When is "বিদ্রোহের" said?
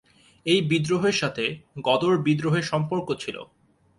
0.61-1.15, 2.17-2.65